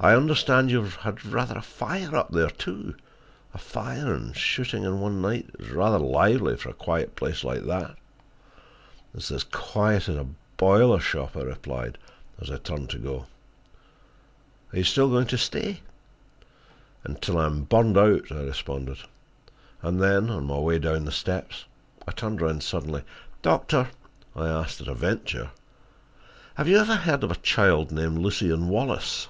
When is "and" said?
4.14-4.36, 14.68-14.74, 19.82-20.00